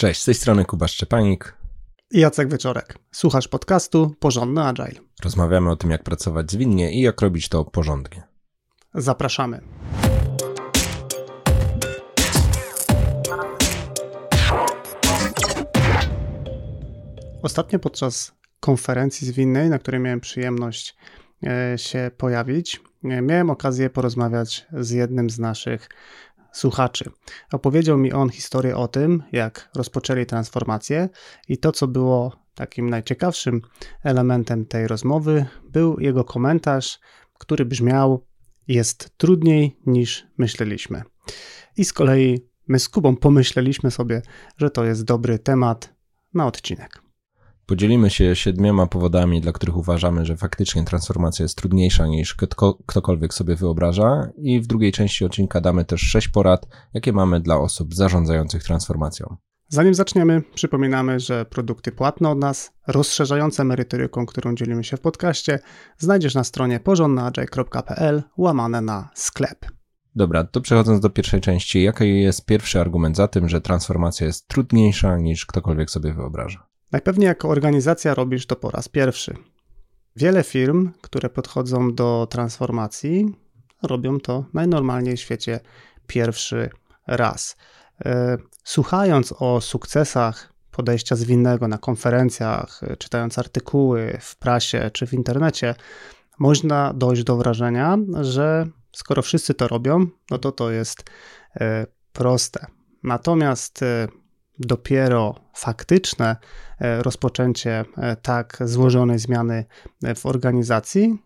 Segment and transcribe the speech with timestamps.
[0.00, 1.56] Cześć, z tej strony Kuba Szczepanik
[2.10, 2.98] i Jacek Wieczorek.
[3.12, 5.00] Słuchasz podcastu Porządny Agile.
[5.24, 8.22] Rozmawiamy o tym, jak pracować zwinnie i jak robić to porządnie.
[8.94, 9.60] Zapraszamy.
[17.42, 20.96] Ostatnio podczas konferencji zwinnej, na której miałem przyjemność
[21.42, 25.88] e, się pojawić, e, miałem okazję porozmawiać z jednym z naszych
[26.58, 27.10] słuchaczy.
[27.52, 31.08] Opowiedział mi on historię o tym, jak rozpoczęli transformację
[31.48, 33.60] i to, co było takim najciekawszym
[34.04, 36.98] elementem tej rozmowy, był jego komentarz,
[37.38, 38.26] który brzmiał:
[38.68, 41.02] Jest trudniej niż myśleliśmy.
[41.76, 44.22] I z kolei my z Kubą pomyśleliśmy sobie,
[44.56, 45.94] że to jest dobry temat
[46.34, 47.07] na odcinek.
[47.68, 52.36] Podzielimy się siedmioma powodami, dla których uważamy, że faktycznie transformacja jest trudniejsza niż
[52.86, 57.58] ktokolwiek sobie wyobraża, i w drugiej części odcinka damy też sześć porad, jakie mamy dla
[57.58, 59.36] osób zarządzających transformacją.
[59.68, 65.58] Zanim zaczniemy, przypominamy, że produkty płatne od nas, rozszerzające merytoryką, którą dzielimy się w podcaście,
[65.98, 69.66] znajdziesz na stronie porządnaagile.pl łamane na sklep.
[70.14, 74.48] Dobra, to przechodząc do pierwszej części, jaki jest pierwszy argument za tym, że transformacja jest
[74.48, 76.67] trudniejsza niż ktokolwiek sobie wyobraża?
[76.92, 79.34] Najpewniej jako organizacja robisz to po raz pierwszy.
[80.16, 83.34] Wiele firm, które podchodzą do transformacji,
[83.82, 85.60] robią to najnormalniej w świecie
[86.06, 86.70] pierwszy
[87.06, 87.56] raz.
[88.04, 95.12] E, słuchając o sukcesach podejścia zwinnego na konferencjach, e, czytając artykuły w prasie czy w
[95.12, 95.74] internecie,
[96.38, 101.04] można dojść do wrażenia, że skoro wszyscy to robią, no to to jest
[101.60, 102.66] e, proste.
[103.02, 103.84] Natomiast
[104.58, 106.36] dopiero faktyczne
[106.78, 109.64] e, rozpoczęcie e, tak złożonej zmiany
[110.02, 111.18] e, w organizacji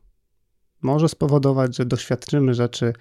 [0.82, 2.92] może spowodować, że doświadczymy rzeczy,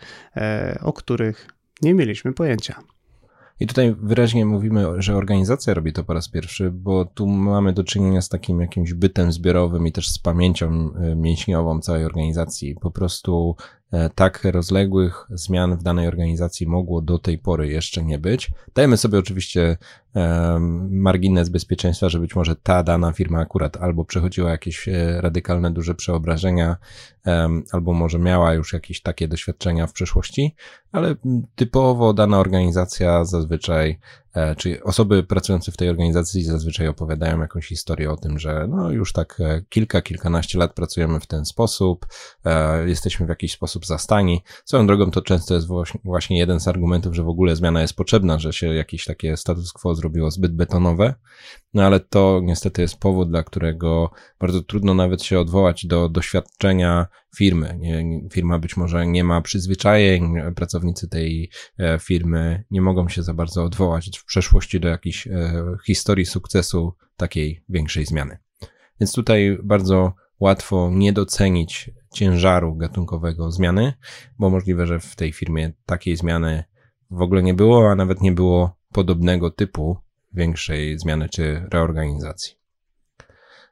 [0.81, 1.47] o których
[1.81, 2.75] nie mieliśmy pojęcia.
[3.59, 7.83] I tutaj wyraźnie mówimy, że organizacja robi to po raz pierwszy, bo tu mamy do
[7.83, 12.75] czynienia z takim jakimś bytem zbiorowym i też z pamięcią mięśniową całej organizacji.
[12.81, 13.55] Po prostu
[14.15, 18.51] tak rozległych zmian w danej organizacji mogło do tej pory jeszcze nie być.
[18.75, 19.77] Dajemy sobie oczywiście
[20.89, 25.95] margines bezpieczeństwa, że być może ta dana firma akurat albo przechodziła jakieś e, radykalne, duże
[25.95, 26.77] przeobrażenia,
[27.71, 30.55] albo może miała już jakieś takie doświadczenia w przeszłości,
[30.91, 31.15] ale
[31.55, 33.99] typowo dana organizacja zazwyczaj
[34.33, 38.91] E, czyli osoby pracujące w tej organizacji zazwyczaj opowiadają jakąś historię o tym, że no
[38.91, 42.05] już tak e, kilka, kilkanaście lat pracujemy w ten sposób,
[42.45, 44.43] e, jesteśmy w jakiś sposób zastani.
[44.65, 45.67] Swoją drogą to często jest
[46.03, 49.73] właśnie jeden z argumentów, że w ogóle zmiana jest potrzebna, że się jakieś takie status
[49.73, 51.15] quo zrobiło zbyt betonowe,
[51.73, 57.07] no ale to niestety jest powód, dla którego bardzo trudno nawet się odwołać do doświadczenia
[57.35, 57.79] firmy.
[58.31, 61.49] Firma być może nie ma przyzwyczajeń, pracownicy tej
[61.79, 66.93] e, firmy nie mogą się za bardzo odwołać w przeszłości do jakiejś e, historii sukcesu
[67.17, 68.37] takiej większej zmiany.
[68.99, 73.93] Więc tutaj bardzo łatwo nie docenić ciężaru gatunkowego zmiany,
[74.39, 76.63] bo możliwe, że w tej firmie takiej zmiany
[77.11, 79.97] w ogóle nie było, a nawet nie było podobnego typu
[80.33, 82.61] większej zmiany czy reorganizacji.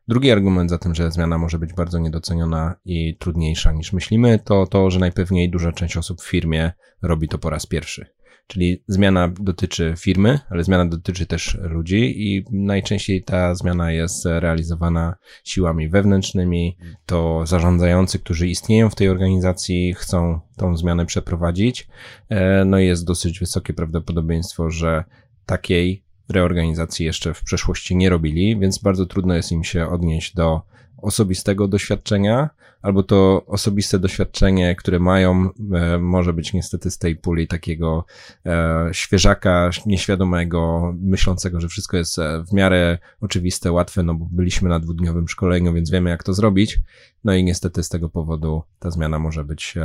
[0.07, 4.67] Drugi argument za tym, że zmiana może być bardzo niedoceniona i trudniejsza niż myślimy, to
[4.67, 6.71] to, że najpewniej duża część osób w firmie
[7.01, 8.05] robi to po raz pierwszy.
[8.47, 15.15] Czyli zmiana dotyczy firmy, ale zmiana dotyczy też ludzi i najczęściej ta zmiana jest realizowana
[15.43, 16.77] siłami wewnętrznymi.
[17.05, 21.87] To zarządzający, którzy istnieją w tej organizacji, chcą tą zmianę przeprowadzić.
[22.29, 25.03] E, no i jest dosyć wysokie prawdopodobieństwo, że
[25.45, 30.61] takiej reorganizacji jeszcze w przeszłości nie robili, więc bardzo trudno jest im się odnieść do
[31.01, 32.49] osobistego doświadczenia,
[32.81, 38.05] albo to osobiste doświadczenie, które mają, e, może być niestety z tej puli takiego
[38.45, 44.69] e, świeżaka, nieświadomego, myślącego, że wszystko jest e, w miarę oczywiste, łatwe, no bo byliśmy
[44.69, 46.79] na dwudniowym szkoleniu, więc wiemy jak to zrobić.
[47.23, 49.75] No i niestety z tego powodu ta zmiana może być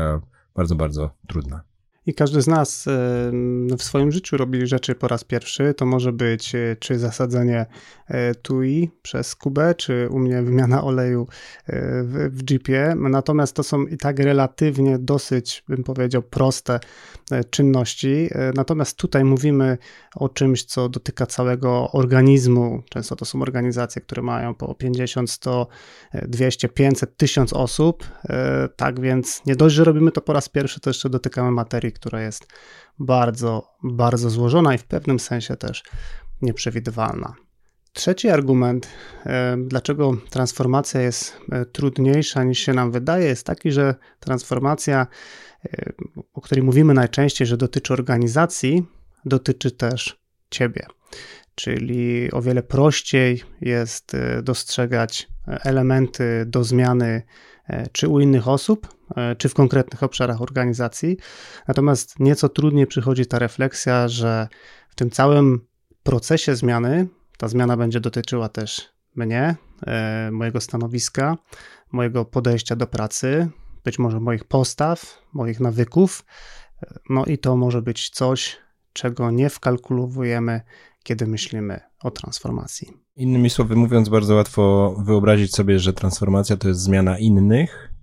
[0.54, 1.73] bardzo, bardzo trudna.
[2.06, 2.84] I każdy z nas
[3.78, 5.74] w swoim życiu robi rzeczy po raz pierwszy.
[5.74, 7.66] To może być e, czy zasadzenie
[8.08, 11.26] e, TUI przez Kubę, czy u mnie wymiana oleju
[11.66, 12.94] e, w, w Jeepie.
[12.96, 16.80] Natomiast to są i tak relatywnie dosyć, bym powiedział, proste
[17.50, 18.28] czynności.
[18.54, 19.78] Natomiast tutaj mówimy
[20.16, 22.82] o czymś, co dotyka całego organizmu.
[22.90, 25.66] Często to są organizacje, które mają po 50, 100,
[26.28, 28.04] 200, 500, 1000 osób.
[28.76, 32.20] Tak więc nie dość, że robimy to po raz pierwszy, to jeszcze dotykamy materii, która
[32.20, 32.46] jest
[32.98, 35.82] bardzo, bardzo złożona i w pewnym sensie też
[36.42, 37.34] nieprzewidywalna.
[37.94, 38.88] Trzeci argument,
[39.26, 45.06] e, dlaczego transformacja jest e, trudniejsza niż się nam wydaje, jest taki, że transformacja,
[45.64, 45.92] e,
[46.34, 48.86] o której mówimy najczęściej, że dotyczy organizacji,
[49.24, 50.20] dotyczy też
[50.50, 50.86] ciebie.
[51.54, 57.22] czyli o wiele prościej jest dostrzegać elementy do zmiany
[57.92, 58.88] czy u innych osób,
[59.38, 61.16] czy w konkretnych obszarach organizacji.
[61.68, 64.48] Natomiast nieco trudniej przychodzi ta refleksja, że
[64.88, 65.66] w tym całym
[66.02, 67.08] procesie zmiany
[67.38, 69.56] ta zmiana będzie dotyczyła też mnie,
[69.86, 71.36] e, mojego stanowiska,
[71.92, 73.48] mojego podejścia do pracy,
[73.84, 76.24] być może moich postaw, moich nawyków.
[77.10, 78.56] No i to może być coś,
[78.92, 80.60] czego nie wkalkulujemy,
[81.04, 82.92] kiedy myślimy o transformacji.
[83.16, 87.93] Innymi słowy mówiąc, bardzo łatwo wyobrazić sobie, że transformacja to jest zmiana innych,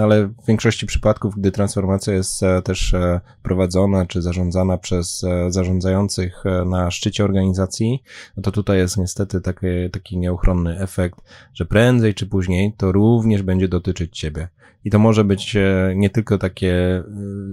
[0.00, 6.44] ale w większości przypadków, gdy transformacja jest e, też e, prowadzona czy zarządzana przez zarządzających
[6.66, 8.02] na szczycie organizacji,
[8.36, 11.20] no to tutaj jest niestety taki, taki nieuchronny efekt,
[11.54, 14.48] że prędzej czy później to również będzie dotyczyć ciebie.
[14.84, 15.56] I to może być
[15.94, 17.02] nie tylko takie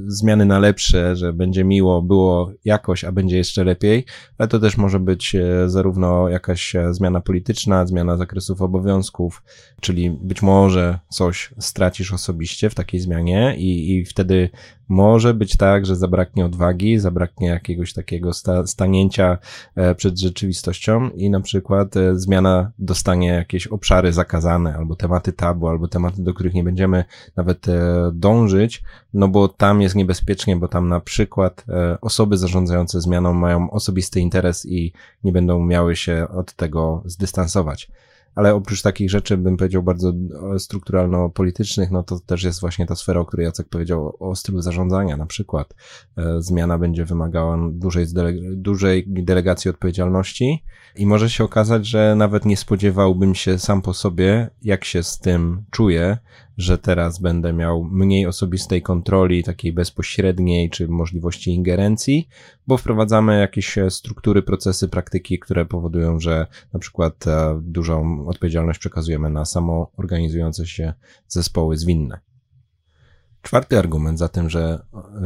[0.08, 4.06] zmiany na lepsze, że będzie miło, było jakoś, a będzie jeszcze lepiej,
[4.38, 5.36] ale to też może być
[5.66, 9.44] zarówno jakaś zmiana polityczna, zmiana zakresów obowiązków,
[9.82, 14.50] czyli być może coś stracisz osobiście w takiej zmianie i, i wtedy
[14.88, 19.38] może być tak, że zabraknie odwagi, zabraknie jakiegoś takiego sta, stanięcia
[19.76, 25.68] e, przed rzeczywistością i na przykład e, zmiana dostanie jakieś obszary zakazane, albo tematy tabu,
[25.68, 27.04] albo tematy, do których nie będziemy
[27.36, 28.84] nawet e, dążyć,
[29.14, 31.66] no bo tam jest niebezpiecznie, bo tam na przykład
[32.02, 37.92] osoby zarządzające zmianą mają osobisty interes i nie będą miały się od tego zdystansować
[38.36, 40.14] ale oprócz takich rzeczy, bym powiedział, bardzo
[40.58, 45.18] strukturalno-politycznych, no to też jest właśnie ta sfera, o której Jacek powiedział, o stylu zarządzania.
[45.18, 45.74] Na przykład
[46.18, 48.06] e, zmiana będzie wymagała dużej,
[48.52, 50.64] dużej delegacji odpowiedzialności
[50.96, 55.20] i może się okazać, że nawet nie spodziewałbym się sam po sobie, jak się z
[55.20, 56.18] tym czuję,
[56.58, 62.28] że teraz będę miał mniej osobistej kontroli, takiej bezpośredniej, czy możliwości ingerencji,
[62.68, 68.80] bo wprowadzamy jakieś e, struktury, procesy, praktyki, które powodują, że na przykład e, dużą odpowiedzialność
[68.80, 70.94] przekazujemy na samo organizujące się
[71.28, 72.20] zespoły zwinne.
[73.46, 74.86] Czwarty argument za tym, że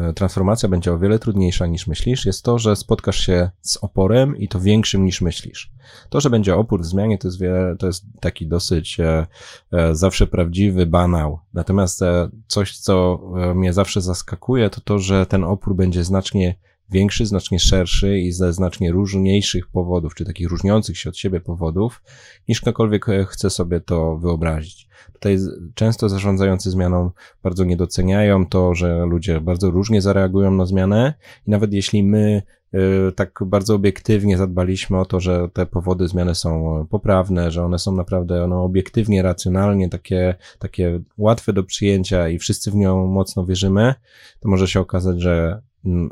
[0.10, 4.38] e, transformacja będzie o wiele trudniejsza niż myślisz, jest to, że spotkasz się z oporem
[4.38, 5.72] i to większym niż myślisz.
[6.10, 9.28] To, że będzie opór w zmianie, to jest, wiele, to jest taki dosyć e,
[9.72, 11.40] e, zawsze prawdziwy banał.
[11.54, 16.56] Natomiast e, coś, co e, mnie zawsze zaskakuje, to to, że ten opór będzie znacznie
[16.92, 22.02] większy, znacznie szerszy i ze znacznie różniejszych powodów, czy takich różniących się od siebie powodów,
[22.48, 24.89] niż ktokolwiek e, chce sobie to wyobrazić.
[25.20, 25.38] Tutaj
[25.76, 27.12] często zarządzający zmianą
[27.44, 31.14] bardzo nie doceniają to, że ludzie bardzo różnie zareagują na zmianę.
[31.48, 32.42] I nawet jeśli my
[32.74, 37.80] y, tak bardzo obiektywnie zadbaliśmy o to, że te powody zmiany są poprawne, że one
[37.80, 43.46] są naprawdę one obiektywnie, racjonalnie takie, takie łatwe do przyjęcia i wszyscy w nią mocno
[43.46, 43.94] wierzymy,
[44.40, 45.62] to może się okazać, że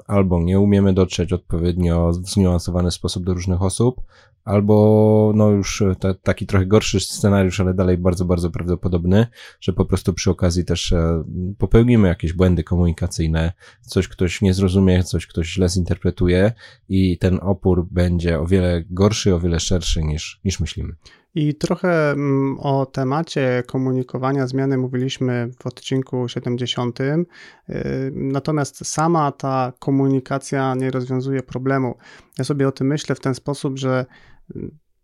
[0.08, 4.02] albo nie umiemy dotrzeć odpowiednio w zniuansowany sposób do różnych osób,
[4.48, 9.28] albo no już e, taki trochę gorszy scenariusz, ale dalej bardzo, bardzo prawdopodobny,
[9.60, 11.24] że po prostu przy okazji też e,
[11.58, 16.52] popełnimy jakieś błędy komunikacyjne, coś ktoś nie zrozumie, coś ktoś źle zinterpretuje
[16.90, 20.96] i ten opór będzie o wiele gorszy, o wiele szerszy niż, niż myślimy.
[21.38, 27.00] I trochę mm, o temacie komunikowania zmiany mówiliśmy w odcinku 70.
[27.00, 27.26] Y,
[28.14, 31.98] natomiast sama ta komunikacja nie rozwiązuje problemu.
[32.38, 34.06] Ja sobie o tym myślę w ten sposób, że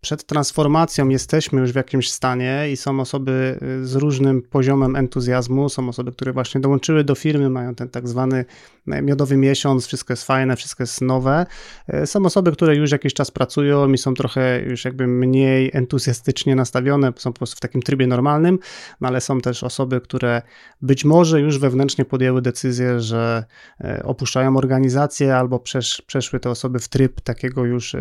[0.03, 5.69] przed transformacją jesteśmy już w jakimś stanie i są osoby y, z różnym poziomem entuzjazmu,
[5.69, 8.45] są osoby, które właśnie dołączyły do firmy, mają ten tak zwany
[8.88, 11.45] e, miodowy miesiąc, wszystko jest fajne, wszystko jest nowe.
[11.88, 16.55] E, są osoby, które już jakiś czas pracują i są trochę już jakby mniej entuzjastycznie
[16.55, 18.60] nastawione, są po prostu w takim trybie normalnym,
[19.01, 20.41] no ale są też osoby, które
[20.81, 23.43] być może już wewnętrznie podjęły decyzję, że
[23.81, 27.95] e, opuszczają organizację albo przesz, przeszły te osoby w tryb takiego już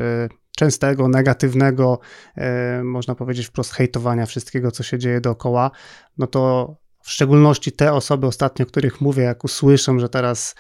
[0.57, 1.99] częstego, negatywnego,
[2.37, 5.71] e, można powiedzieć wprost hejtowania wszystkiego, co się dzieje dookoła,
[6.19, 10.55] no to w szczególności te osoby ostatnio, o których mówię, jak usłyszą, że teraz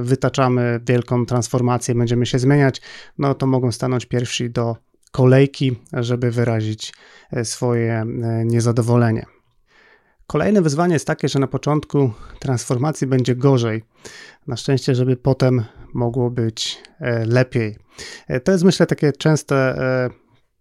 [0.00, 2.80] wytaczamy wielką transformację, będziemy się zmieniać,
[3.18, 4.76] no to mogą stanąć pierwsi do
[5.14, 6.92] kolejki, żeby wyrazić
[7.32, 8.06] e, swoje e,
[8.44, 9.26] niezadowolenie.
[10.26, 13.82] Kolejne wyzwanie jest takie, że na początku transformacji będzie gorzej.
[14.46, 17.76] Na szczęście, żeby potem mogło być e, lepiej.
[18.28, 20.10] E, to jest myślę takie częste, e,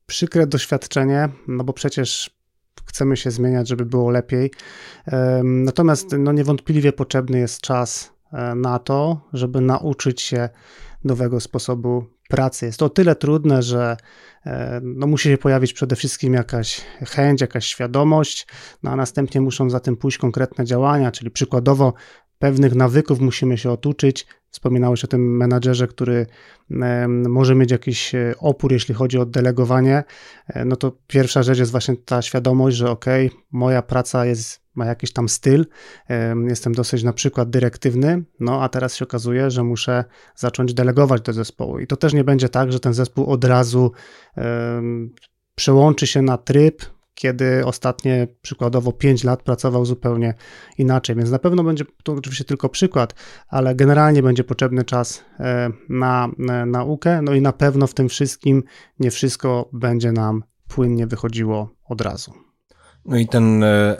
[0.06, 2.30] przykre doświadczenie, no bo przecież
[2.86, 4.52] chcemy się zmieniać, żeby było lepiej.
[5.44, 8.14] Natomiast no niewątpliwie potrzebny jest czas
[8.56, 10.50] na to, żeby nauczyć się
[11.04, 12.66] nowego sposobu pracy.
[12.66, 13.98] Jest to o tyle trudne, że
[14.82, 18.48] no, musi się pojawić przede wszystkim jakaś chęć, jakaś świadomość,
[18.84, 21.94] no, a następnie muszą za tym pójść konkretne działania, czyli przykładowo
[22.44, 24.28] pewnych nawyków musimy się otuczyć.
[24.50, 26.26] Wspominałeś o tym menadżerze, który
[27.30, 30.04] może mieć jakiś e, opór, jeśli chodzi o delegowanie.
[30.48, 33.06] E, no to pierwsza rzecz jest właśnie ta świadomość, że ok,
[33.52, 35.66] moja praca jest, ma jakiś tam styl,
[36.48, 40.04] jestem dosyć na przykład dyrektywny, no a teraz się okazuje, że muszę
[40.36, 41.80] zacząć delegować do zespołu.
[41.80, 43.92] I to też nie będzie tak, że ten zespół od razu
[45.56, 46.82] przełączy się na tryb,
[47.16, 50.34] kiedy ostatnie przykładowo 5 lat pracował zupełnie
[50.78, 51.16] inaczej.
[51.16, 53.14] Więc na pewno będzie to oczywiście tylko przykład,
[53.48, 57.22] ale generalnie będzie potrzebny czas e, na, na naukę.
[57.22, 58.64] No i na pewno w tym wszystkim
[59.00, 62.34] nie wszystko będzie nam płynnie wychodziło od razu.
[63.06, 63.98] No i ten e,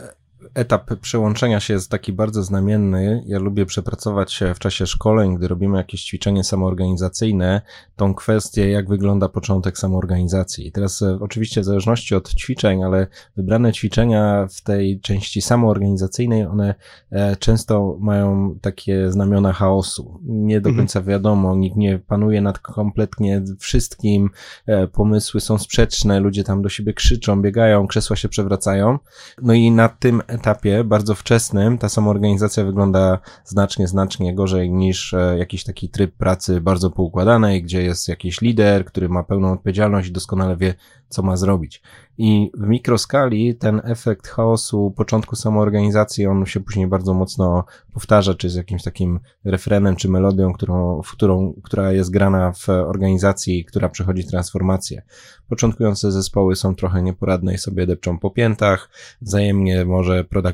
[0.54, 3.22] etap przełączenia się jest taki bardzo znamienny.
[3.26, 7.60] Ja lubię przepracować w czasie szkoleń, gdy robimy jakieś ćwiczenie samoorganizacyjne,
[7.96, 10.66] tą kwestię, jak wygląda początek samoorganizacji.
[10.66, 16.46] I teraz e, oczywiście w zależności od ćwiczeń, ale wybrane ćwiczenia w tej części samoorganizacyjnej,
[16.46, 16.74] one
[17.10, 20.20] e, często mają takie znamiona chaosu.
[20.24, 20.82] Nie do mhm.
[20.82, 24.30] końca wiadomo, nikt nie panuje nad kompletnie wszystkim,
[24.66, 28.98] e, pomysły są sprzeczne, ludzie tam do siebie krzyczą, biegają, krzesła się przewracają.
[29.42, 35.38] No i na tym etapie, bardzo wczesnym, ta samoorganizacja wygląda znacznie, znacznie gorzej niż e,
[35.38, 40.12] jakiś taki tryb pracy bardzo poukładanej, gdzie jest jakiś lider, który ma pełną odpowiedzialność i
[40.12, 40.74] doskonale wie,
[41.14, 41.82] co ma zrobić.
[42.18, 48.50] I w mikroskali ten efekt chaosu początku samoorganizacji, on się później bardzo mocno powtarza, czy
[48.50, 53.88] z jakimś takim refrenem, czy melodią, którą, w którą, która jest grana w organizacji, która
[53.88, 55.02] przechodzi transformację.
[55.48, 58.90] Początkujące zespoły są trochę nieporadne i sobie depczą po piętach,
[59.20, 60.44] wzajemnie może product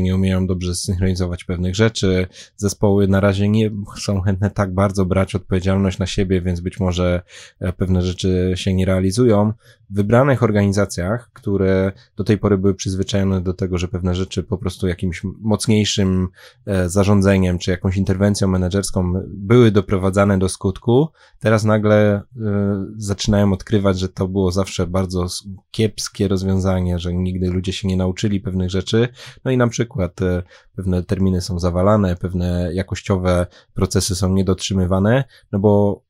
[0.00, 5.34] nie umieją dobrze synchronizować pewnych rzeczy, zespoły na razie nie są chętne tak bardzo brać
[5.34, 7.22] odpowiedzialność na siebie, więc być może
[7.60, 9.52] e, pewne rzeczy się nie realizują.
[9.90, 14.58] W wybranych organizacjach, które do tej pory były przyzwyczajone do tego, że pewne rzeczy po
[14.58, 16.28] prostu jakimś mocniejszym
[16.66, 22.22] e, zarządzeniem czy jakąś interwencją menedżerską były doprowadzane do skutku, teraz nagle e,
[22.96, 25.26] zaczynają odkrywać, że to było zawsze bardzo
[25.70, 29.08] kiepskie rozwiązanie, że nigdy ludzie się nie nauczyli pewnych rzeczy.
[29.44, 30.42] No i na przykład e,
[30.76, 36.02] pewne terminy są zawalane, pewne jakościowe procesy są niedotrzymywane, no bo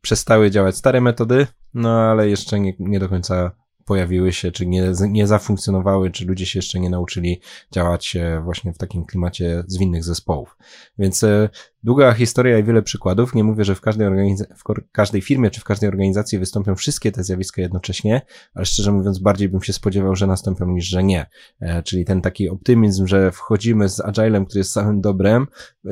[0.00, 3.50] przestały działać stare metody, no ale jeszcze nie, nie do końca
[3.86, 7.40] pojawiły się, czy nie, nie zafunkcjonowały, czy ludzie się jeszcze nie nauczyli
[7.72, 10.56] działać e, właśnie w takim klimacie zwinnych zespołów.
[10.98, 11.48] Więc e,
[11.84, 13.34] długa historia i wiele przykładów.
[13.34, 14.08] Nie mówię, że w każdej,
[14.56, 18.22] w każdej firmie czy w każdej organizacji wystąpią wszystkie te zjawiska jednocześnie,
[18.54, 21.26] ale szczerze mówiąc bardziej bym się spodziewał, że nastąpią niż, że nie.
[21.60, 25.46] E, czyli ten taki optymizm, że wchodzimy z agilem, który jest samym dobrem,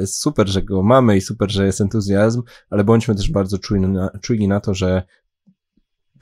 [0.06, 4.10] super, że go mamy i super, że jest entuzjazm, ale bądźmy też bardzo czujni na,
[4.20, 5.02] czujni na to, że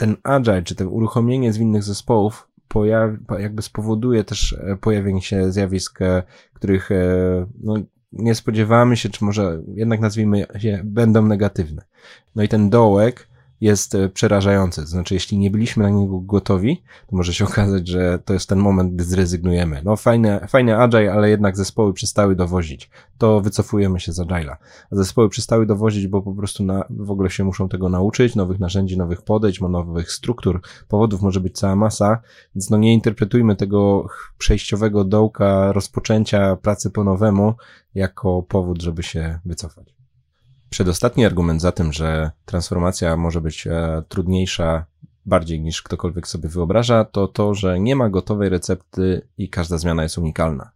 [0.03, 6.03] ten agile, czy to uruchomienie zwinnych zespołów pojawi, jakby spowoduje też e, pojawienie się zjawisk,
[6.03, 7.05] e, których e,
[7.63, 7.75] no,
[8.13, 11.83] nie spodziewamy się, czy może jednak nazwijmy je, będą negatywne.
[12.35, 13.29] No i ten dołek
[13.63, 14.81] jest e, przerażający.
[14.81, 18.49] To znaczy, jeśli nie byliśmy na niego gotowi, to może się okazać, że to jest
[18.49, 19.83] ten moment, gdy zrezygnujemy.
[19.85, 22.91] No fajne, fajne agile, ale jednak zespoły przestały dowozić.
[23.19, 24.57] To wycofujemy się z agile'a.
[24.91, 28.99] Zespoły przestały dowozić, bo po prostu na, w ogóle się muszą tego nauczyć, nowych narzędzi,
[28.99, 32.19] nowych podejść, nowych struktur, powodów może być cała masa,
[32.55, 34.07] więc no nie interpretujmy tego
[34.39, 37.55] przejściowego dołka rozpoczęcia pracy po nowemu
[37.95, 40.02] jako powód, żeby się wycofać.
[40.73, 44.85] Przedostatni argument za tym, że transformacja może być e, trudniejsza
[45.27, 50.03] bardziej niż ktokolwiek sobie wyobraża, to to, że nie ma gotowej recepty i każda zmiana
[50.03, 50.71] jest unikalna.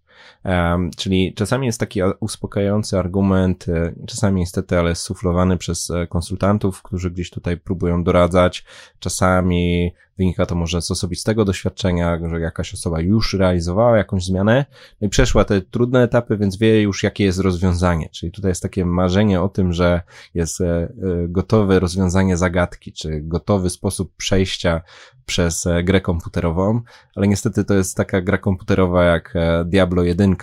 [0.96, 7.10] Czyli czasami jest taki uspokajający argument, e, czasami niestety, ale suflowany przez e, konsultantów, którzy
[7.10, 8.64] gdzieś tutaj próbują doradzać.
[8.98, 14.64] Czasami wynika to może z osobistego doświadczenia, że jakaś osoba już realizowała jakąś zmianę
[15.00, 18.08] no i przeszła te trudne etapy, więc wie już, jakie jest rozwiązanie.
[18.08, 20.00] Czyli tutaj jest takie marzenie o tym, że
[20.34, 20.88] jest e,
[21.28, 24.80] gotowe rozwiązanie zagadki, czy gotowy sposób przejścia
[25.26, 26.80] przez e, grę komputerową,
[27.14, 30.36] ale niestety to jest taka gra komputerowa jak e, Diablo 1,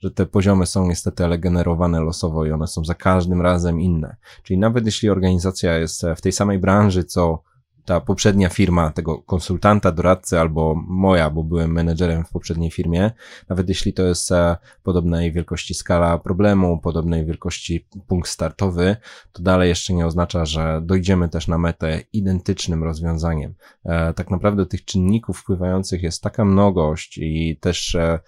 [0.00, 4.16] że te poziomy są niestety ale generowane losowo i one są za każdym razem inne.
[4.42, 7.42] Czyli nawet jeśli organizacja jest e, w tej samej branży, co
[7.84, 13.10] ta poprzednia firma tego konsultanta, doradcy albo moja, bo byłem menedżerem w poprzedniej firmie,
[13.48, 18.96] nawet jeśli to jest e, podobnej wielkości skala problemu, podobnej wielkości punkt startowy,
[19.32, 23.54] to dalej jeszcze nie oznacza, że dojdziemy też na metę identycznym rozwiązaniem.
[23.84, 28.20] E, tak naprawdę tych czynników wpływających jest taka mnogość i też e,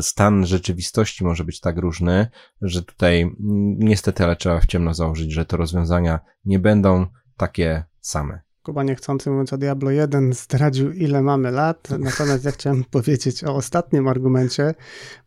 [0.00, 2.26] stan rzeczywistości może być tak różny,
[2.62, 3.36] że tutaj
[3.78, 9.30] niestety, ale trzeba w ciemno założyć, że te rozwiązania nie będą takie same Kuba niechcący
[9.30, 14.74] mówiąc o Diablo 1 zdradził ile mamy lat, natomiast ja chciałem powiedzieć o ostatnim argumencie,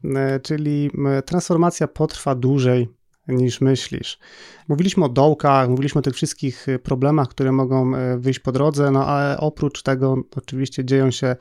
[0.03, 0.91] e, czyli
[1.25, 2.89] transformacja potrwa dłużej
[3.27, 4.19] niż myślisz.
[4.67, 9.07] Mówiliśmy o dołkach, mówiliśmy o tych wszystkich problemach, które mogą e, wyjść po drodze, no
[9.07, 11.35] ale oprócz tego oczywiście dzieją się,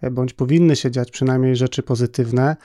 [0.00, 2.56] e, bądź powinny się dziać przynajmniej rzeczy pozytywne.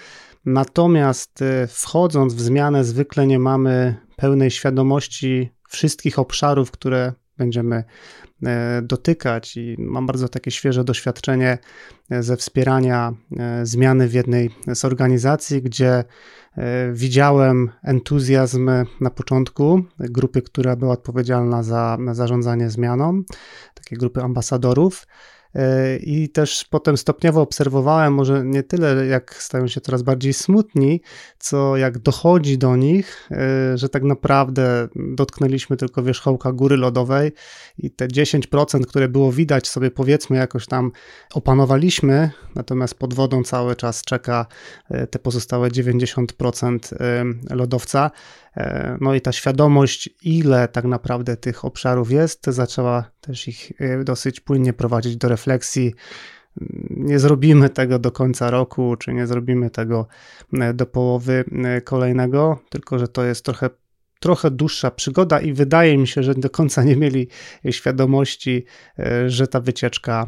[0.46, 7.84] Natomiast wchodząc w zmianę zwykle nie mamy pełnej świadomości wszystkich obszarów, które będziemy
[8.44, 11.58] e, dotykać i mam bardzo takie świeże doświadczenie
[12.10, 16.04] e, ze wspierania e, zmiany w jednej z organizacji, gdzie
[16.94, 18.70] widziałem entuzjazm
[19.02, 23.24] na początku grupy, która była odpowiedzialna za zarządzanie zmianą,
[23.74, 25.08] takiej grupy ambasadorów
[26.00, 31.02] I też potem stopniowo obserwowałem, może nie tyle jak stają się coraz bardziej smutni,
[31.40, 37.32] co jak dochodzi do nich, e, że tak naprawdę dotknęliśmy tylko wierzchołka góry lodowej
[37.78, 40.92] i te 10%, które było widać, sobie powiedzmy jakoś tam
[41.34, 44.46] opanowaliśmy, natomiast pod wodą cały czas czeka
[44.90, 46.80] e, te pozostałe 90%
[47.50, 48.12] lodowca.
[48.58, 54.04] E, no i ta świadomość, ile tak naprawdę tych obszarów jest, zaczęła też ich e,
[54.04, 55.47] dosyć płynnie prowadzić do refleksji.
[56.90, 60.08] Nie zrobimy tego do końca roku, czy nie zrobimy tego
[60.54, 61.44] e, do połowy
[61.84, 63.70] kolejnego, tylko że to jest trochę
[64.20, 67.28] trochę dłuższa przygoda i wydaje mi się, że do końca nie mieli
[67.72, 68.66] świadomości,
[69.28, 70.28] że ta wycieczka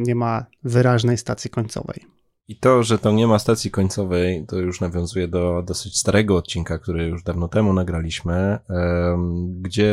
[0.00, 2.06] nie ma wyraźnej stacji końcowej.
[2.52, 6.78] I to, że to nie ma stacji końcowej, to już nawiązuje do dosyć starego odcinka,
[6.78, 8.58] który już dawno temu nagraliśmy,
[9.60, 9.92] gdzie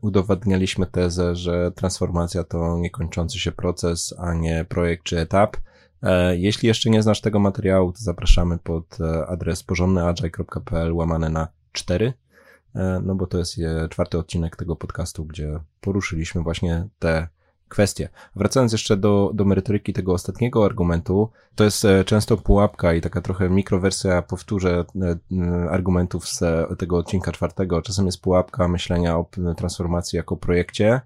[0.00, 5.56] udowadnialiśmy tezę, że transformacja to niekończący się proces, a nie projekt czy etap.
[6.02, 11.48] E, jeśli jeszcze nie znasz tego materiału, to zapraszamy pod e, adres porządnyagile.pl łamane na
[11.72, 12.12] 4,
[12.74, 13.56] e, no bo to jest
[13.90, 17.28] czwarty odcinek tego podcastu, gdzie poruszyliśmy właśnie te
[17.72, 18.08] kwestie.
[18.36, 23.20] Wracając jeszcze do, do merytoryki tego ostatniego argumentu, to jest e, często pułapka i taka
[23.20, 26.40] trochę mikrowersja, powtórzę, e, argumentów z
[26.78, 27.82] tego odcinka czwartego.
[27.82, 29.26] Czasem jest pułapka myślenia o
[29.56, 31.00] transformacji jako projekcie.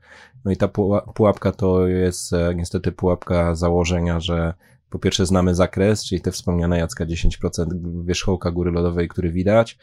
[0.45, 0.69] No i ta
[1.15, 4.55] pułapka to jest e, niestety pułapka założenia, że
[4.97, 7.67] po pierwsze znamy zakres, czyli te wspomniane Jacka 10%
[8.05, 9.79] wierzchołka góry lodowej, który widać.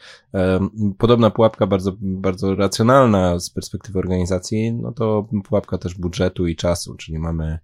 [0.98, 6.94] Podobna pułapka, bardzo, bardzo racjonalna z perspektywy organizacji, no to pułapka też budżetu i czasu,
[6.94, 7.58] czyli mamy,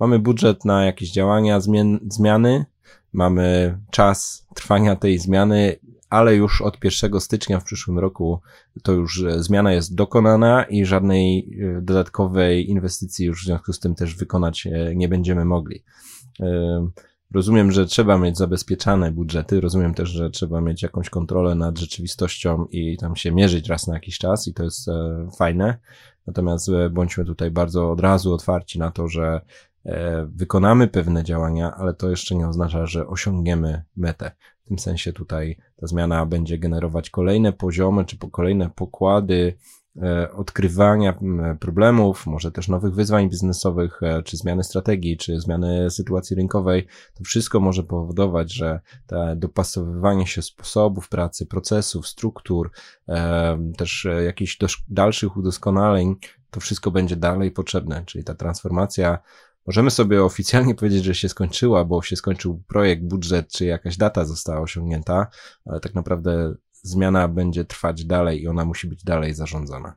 [0.00, 2.64] mamy budżet na jakieś działania, zmian, zmiany,
[3.12, 5.76] mamy czas trwania tej zmiany,
[6.10, 8.40] ale już od 1 stycznia w przyszłym roku
[8.82, 13.94] to już zmiana jest dokonana i żadnej e, dodatkowej inwestycji już w związku z tym
[13.94, 15.82] też wykonać e, nie będziemy mogli.
[17.34, 22.66] Rozumiem, że trzeba mieć zabezpieczane budżety, rozumiem też, że trzeba mieć jakąś kontrolę nad rzeczywistością
[22.70, 25.78] i tam się mierzyć raz na jakiś czas i to jest e, fajne.
[26.26, 29.40] Natomiast e, bądźmy tutaj bardzo od razu otwarci na to, że
[29.84, 34.30] e, wykonamy pewne działania, ale to jeszcze nie oznacza, że osiągniemy metę.
[34.64, 39.54] W tym sensie tutaj ta zmiana będzie generować kolejne poziomy czy kolejne pokłady
[40.32, 41.18] odkrywania
[41.60, 47.24] problemów, może też nowych wyzwań biznesowych, e, czy zmiany strategii, czy zmiany sytuacji rynkowej, to
[47.24, 52.70] wszystko może powodować, że to dopasowywanie się sposobów pracy, procesów, struktur,
[53.08, 56.16] e, też jakichś dalszych udoskonaleń,
[56.50, 59.18] to wszystko będzie dalej potrzebne, czyli ta transformacja
[59.66, 64.24] Możemy sobie oficjalnie powiedzieć, że się skończyła, bo się skończył projekt, budżet, czy jakaś data
[64.24, 65.26] została osiągnięta,
[65.64, 66.54] ale tak naprawdę
[66.84, 69.96] zmiana będzie trwać dalej i ona musi być dalej zarządzana.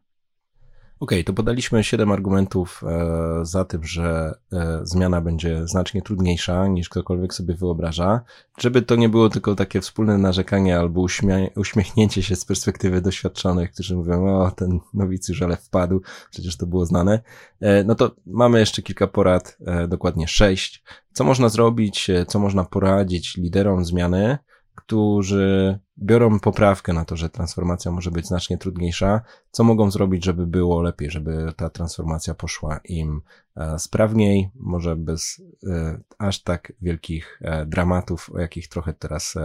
[1.00, 6.90] OK, to podaliśmy 7 argumentów e, za tym, że e, zmiana będzie znacznie trudniejsza niż
[6.90, 8.22] ktokolwiek sobie wyobraża.
[8.60, 13.72] Żeby to nie było tylko takie wspólne narzekanie albo uśmie uśmiechnięcie się z perspektywy doświadczonych,
[13.72, 17.20] którzy mówią, o ten nowicjusz ale wpadł, przecież to było znane.
[17.60, 20.84] E, no to mamy jeszcze kilka porad, dokładnie sześć.
[21.14, 24.38] Co można zrobić, co można poradzić liderom zmiany,
[24.88, 29.22] którzy biorą poprawkę na to, że transformacja może być znacznie trudniejsza,
[29.52, 33.22] co mogą zrobić, żeby było lepiej, żeby ta transformacja poszła im
[33.56, 39.36] e, sprawniej, może bez e, aż tak wielkich e, dramatów, o jakich trochę teraz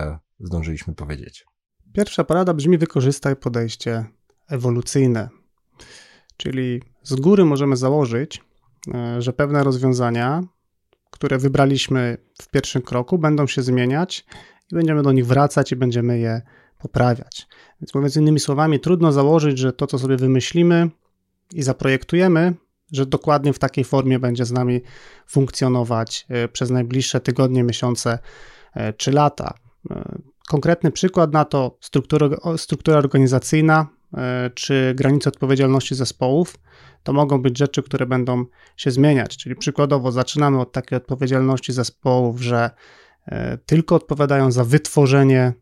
[0.40, 1.46] zdążyliśmy powiedzieć.
[1.92, 4.04] Pierwsza porada brzmi: wykorzystaj podejście
[4.48, 5.28] ewolucyjne.
[6.36, 8.42] Czyli z góry możemy założyć,
[9.18, 10.42] że pewne rozwiązania,
[11.10, 14.26] które wybraliśmy w pierwszym kroku, będą się zmieniać
[14.72, 16.42] i będziemy do nich wracać i będziemy je
[16.78, 17.46] poprawiać.
[17.80, 20.90] Więc mówiąc innymi słowami, trudno założyć, że to, co sobie wymyślimy
[21.54, 22.54] i zaprojektujemy,
[22.92, 24.80] że dokładnie w takiej formie będzie z nami
[25.26, 28.18] funkcjonować e, przez najbliższe tygodnie, miesiące
[28.74, 29.54] e, czy lata.
[29.90, 33.86] E, konkretny przykład na to struktura, struktura organizacyjna
[34.54, 36.56] czy granice odpowiedzialności zespołów,
[37.02, 38.44] to mogą być rzeczy, które będą
[38.76, 39.36] się zmieniać.
[39.36, 42.70] Czyli przykładowo zaczynamy od takiej odpowiedzialności zespołów, że
[43.66, 45.52] tylko odpowiadają za wytworzenie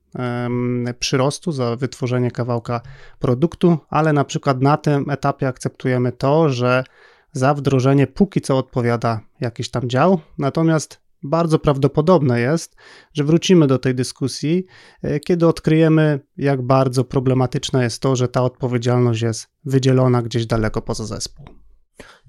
[0.99, 2.81] przyrostu, za wytworzenie kawałka
[3.19, 6.85] produktu, ale na przykład na tym etapie akceptujemy to, że
[7.33, 12.77] za wdrożenie póki co odpowiada jakiś tam dział, natomiast bardzo prawdopodobne jest,
[13.13, 14.67] że wrócimy do tej dyskusji,
[15.03, 20.83] e, kiedy odkryjemy, jak bardzo problematyczne jest to, że ta odpowiedzialność jest wydzielona gdzieś daleko
[20.83, 21.60] poza zespół.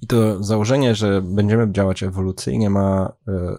[0.02, 3.58] I to założenie, że będziemy działać ewolucyjnie, ma e, e,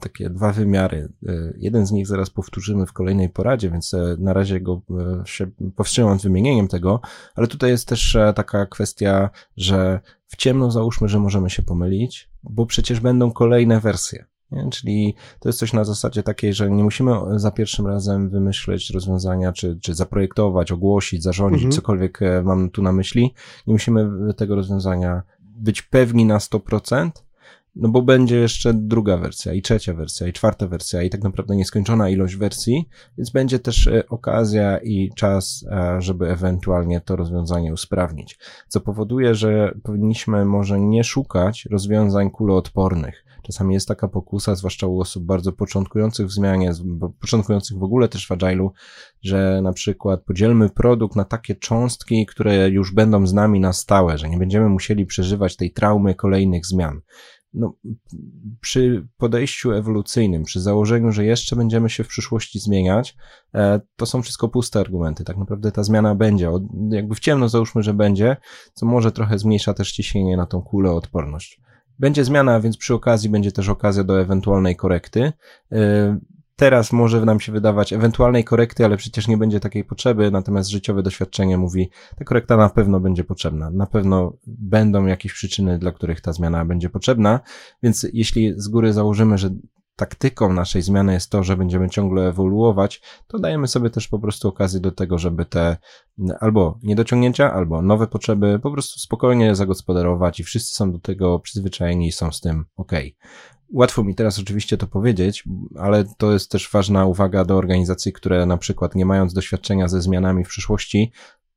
[0.00, 1.12] takie dwa wymiary.
[1.56, 4.80] jeden z nich zaraz powtórzymy w kolejnej poradzie, więc na razie go
[5.24, 7.00] się powstrzymam z wymienieniem tego,
[7.34, 12.66] ale tutaj jest też taka kwestia, że w ciemno załóżmy, że możemy się pomylić, bo
[12.66, 14.26] przecież będą kolejne wersje.
[14.52, 14.70] Nie?
[14.70, 19.52] Czyli to jest coś na zasadzie takiej, że nie musimy za pierwszym razem wymyśleć rozwiązania,
[19.52, 21.72] czy, czy zaprojektować, ogłosić, zarządzić, mhm.
[21.72, 23.34] cokolwiek e, mam tu na myśli.
[23.66, 25.22] Nie musimy tego rozwiązania
[25.62, 27.10] być pewni na 100%,
[27.76, 31.56] no bo będzie jeszcze druga wersja, i trzecia wersja, i czwarta wersja, i tak naprawdę
[31.56, 37.72] nieskończona ilość wersji, więc będzie też e, okazja i czas, e, żeby ewentualnie to rozwiązanie
[37.72, 38.38] usprawnić.
[38.68, 43.24] Co powoduje, że powinniśmy może nie szukać rozwiązań kuloodpornych.
[43.42, 46.72] Czasami jest taka pokusa, zwłaszcza u osób bardzo początkujących w zmianie,
[47.20, 48.70] początkujących w ogóle też w Agile'u,
[49.22, 54.18] że na przykład podzielmy produkt na takie cząstki, które już będą z nami na stałe,
[54.18, 57.00] że nie będziemy musieli przeżywać tej traumy kolejnych zmian
[57.54, 57.74] no,
[58.60, 63.16] przy podejściu ewolucyjnym, przy założeniu, że jeszcze będziemy się w przyszłości zmieniać,
[63.54, 65.24] e, to są wszystko puste argumenty.
[65.24, 66.50] Tak naprawdę ta zmiana będzie,
[66.90, 68.36] jakby w ciemno załóżmy, że będzie,
[68.74, 71.60] co może trochę zmniejsza też ciśnienie na tą kulę odporność.
[72.02, 75.32] Będzie zmiana, więc przy okazji będzie też okazja do ewentualnej korekty.
[75.72, 76.18] E,
[76.56, 81.02] teraz może nam się wydawać ewentualnej korekty, ale przecież nie będzie takiej potrzeby, natomiast życiowe
[81.02, 83.70] doświadczenie mówi, ta korekta na pewno będzie potrzebna.
[83.70, 87.40] Na pewno będą jakieś przyczyny, dla których ta zmiana będzie potrzebna,
[87.82, 89.50] więc jeśli z góry założymy, że
[89.96, 94.48] taktyką naszej zmiany jest to, że będziemy ciągle ewoluować, to dajemy sobie też po prostu
[94.48, 95.76] okazję do tego, żeby te
[96.40, 102.06] albo niedociągnięcia, albo nowe potrzeby po prostu spokojnie zagospodarować i wszyscy są do tego przyzwyczajeni
[102.06, 102.92] i są z tym ok.
[103.72, 105.44] Łatwo mi teraz oczywiście to powiedzieć,
[105.78, 110.02] ale to jest też ważna uwaga do organizacji, które na przykład nie mając doświadczenia ze
[110.02, 111.12] zmianami w przyszłości,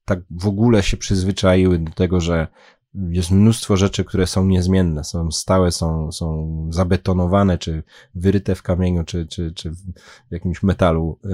[0.05, 2.47] tak w ogóle się przyzwyczaiły do tego, że
[3.09, 7.83] jest mnóstwo rzeczy, które są niezmienne, są stałe, są, są zabetonowane, czy
[8.15, 11.29] wyryte w kamieniu, czy, czy, czy w jakimś metalu e,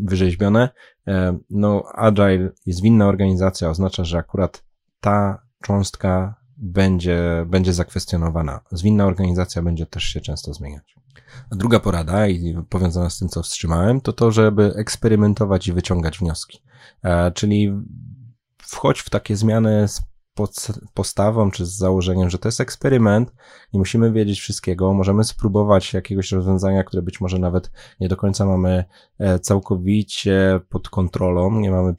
[0.00, 0.68] wyrzeźbione.
[1.08, 4.64] E, no, Agile jest winna organizacja, oznacza, że akurat
[5.00, 8.60] ta cząstka będzie, będzie zakwestionowana.
[8.72, 10.94] Zwinna organizacja będzie też się często zmieniać.
[11.50, 16.18] A druga porada, i powiązana z tym, co wstrzymałem, to to, żeby eksperymentować i wyciągać
[16.18, 16.62] wnioski.
[17.02, 17.72] E, czyli
[18.62, 20.02] wchodź w takie zmiany z
[20.94, 23.32] postawą czy z założeniem, że to jest eksperyment,
[23.72, 27.70] nie musimy wiedzieć wszystkiego, możemy spróbować jakiegoś rozwiązania, które być może nawet
[28.00, 28.84] nie do końca mamy
[29.18, 31.94] e, całkowicie pod kontrolą, nie mamy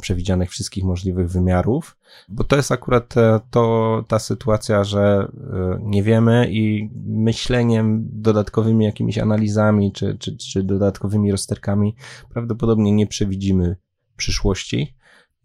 [0.00, 1.96] przewidzianych wszystkich możliwych wymiarów,
[2.28, 8.84] bo to jest akurat e, to ta sytuacja, że e, nie wiemy i myśleniem, dodatkowymi
[8.84, 11.96] jakimiś analizami czy, czy, czy dodatkowymi rozterkami
[12.28, 13.76] prawdopodobnie nie przewidzimy
[14.16, 14.94] przyszłości.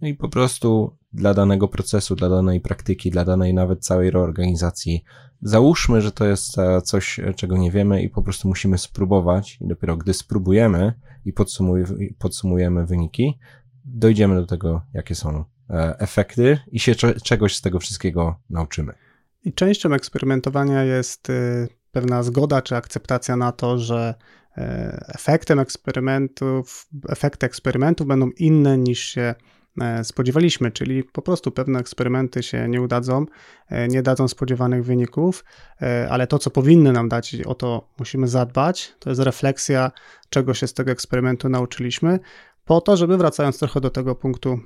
[0.01, 5.03] No i po prostu dla danego procesu, dla danej praktyki, dla danej nawet całej reorganizacji.
[5.41, 9.67] Załóżmy, że to jest e, coś, czego nie wiemy i po prostu musimy spróbować i
[9.67, 10.93] dopiero gdy spróbujemy
[11.25, 11.33] i
[12.19, 13.39] podsumujemy wyniki,
[13.85, 18.93] dojdziemy do tego, jakie są e, efekty i się czegoś z tego wszystkiego nauczymy.
[19.43, 24.15] I częścią eksperymentowania jest y, pewna zgoda czy akceptacja na to, że
[24.57, 29.54] e, efektem eksperymentów, efekty eksperymentów będą inne niż się E,
[30.03, 33.25] spodziewaliśmy, czyli po prostu pewne eksperymenty się nie udadzą,
[33.69, 35.45] e, nie dadzą spodziewanych wyników,
[35.81, 39.91] e, ale to, co powinny nam dać, o to musimy zadbać, to jest refleksja,
[40.29, 42.19] czego się z tego eksperymentu nauczyliśmy,
[42.65, 44.59] po to, żeby wracając trochę do tego punktu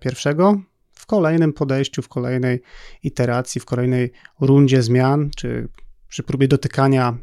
[0.00, 0.60] pierwszego,
[0.92, 2.62] w kolejnym podejściu, w kolejnej
[3.02, 5.68] iteracji, w kolejnej rundzie zmian, czy
[6.08, 7.16] przy próbie dotykania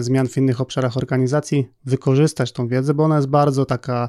[0.00, 4.08] zmian w innych obszarach organizacji, wykorzystać tą wiedzę, bo ona jest bardzo taka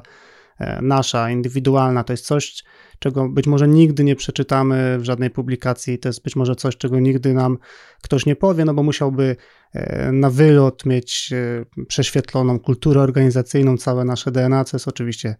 [0.82, 2.04] nasza, indywidualna.
[2.04, 2.64] To jest coś,
[2.98, 5.98] czego być może nigdy nie przeczytamy w żadnej publikacji.
[5.98, 7.58] To jest być może coś, czego nigdy nam
[8.02, 9.36] ktoś nie powie, no bo musiałby
[9.72, 15.36] e, na wylot mieć e, prześwietloną kulturę organizacyjną, całe nasze DNA, co jest oczywiście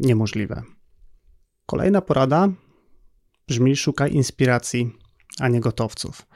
[0.00, 0.62] niemożliwe.
[1.66, 2.48] Kolejna porada
[3.48, 4.92] brzmi: szukaj inspiracji,
[5.40, 6.26] a nie gotowców.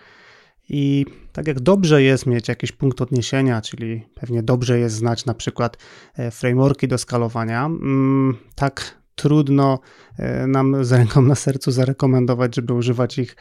[0.70, 5.34] I tak jak dobrze jest mieć jakiś punkt odniesienia, czyli pewnie dobrze jest znać na
[5.34, 5.76] przykład
[6.16, 9.78] e, frameworki do skalowania, mm, tak trudno
[10.46, 13.36] nam z ręką na sercu zarekomendować, żeby używać ich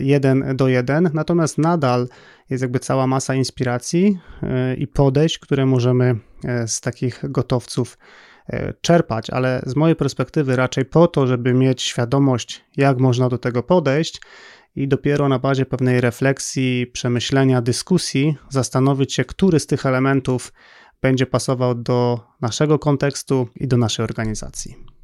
[0.00, 1.10] jeden do jeden.
[1.14, 2.08] Natomiast nadal
[2.50, 4.18] jest jakby cała masa inspiracji
[4.78, 6.16] i podejść, które możemy
[6.66, 7.98] z takich gotowców
[8.80, 13.62] czerpać, ale z mojej perspektywy raczej po to, żeby mieć świadomość, jak można do tego
[13.62, 14.20] podejść,
[14.74, 20.52] i dopiero na bazie pewnej refleksji, przemyślenia, dyskusji zastanowić się, który z tych elementów
[21.02, 24.99] będzie pasował do naszego kontekstu i do naszej organizacji.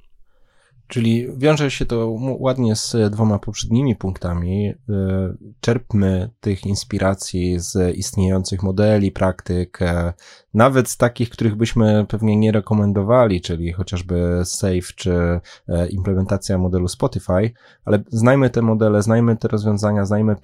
[0.89, 4.69] Czyli wiąże się to ładnie z dwoma poprzednimi punktami.
[4.71, 4.75] Y,
[5.61, 10.13] czerpmy tych inspiracji z istniejących modeli, praktyk, e,
[10.55, 16.89] nawet z takich, których byśmy pewnie nie rekomendowali, czyli chociażby Safe czy e, implementacja modelu
[16.89, 17.53] Spotify,
[17.85, 20.37] ale znajmy te modele, znajmy te rozwiązania, znajmy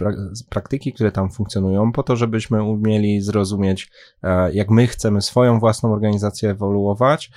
[0.48, 3.90] praktyki, które tam funkcjonują, po to, żebyśmy umieli zrozumieć,
[4.22, 7.30] e, jak my chcemy swoją własną organizację ewoluować,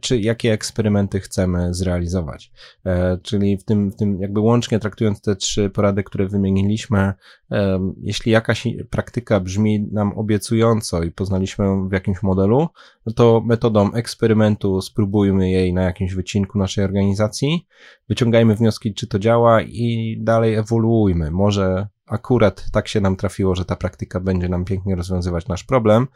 [0.00, 2.47] czy jakie eksperymenty chcemy zrealizować.
[2.86, 7.12] E, czyli w tym, w tym jakby łącznie traktując te trzy porady, które wymieniliśmy,
[7.50, 12.68] e, jeśli jakaś praktyka brzmi nam obiecująco i poznaliśmy ją w jakimś modelu,
[13.06, 17.66] no to metodą eksperymentu spróbujmy jej na jakimś wycinku naszej organizacji,
[18.08, 21.30] wyciągajmy wnioski, czy to działa i dalej ewoluujmy.
[21.30, 26.06] Może akurat tak się nam trafiło, że ta praktyka będzie nam pięknie rozwiązywać nasz problem,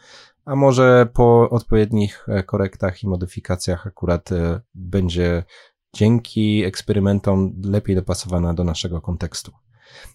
[0.45, 4.31] a może po odpowiednich e, korektach i modyfikacjach akurat
[4.75, 5.45] będzie
[5.97, 9.53] dzięki eksperymentom lepiej dopasowana do naszego kontekstu.